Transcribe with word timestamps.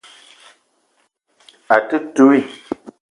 A 1.75 1.77
te 1.91 1.97
touii. 2.13 2.43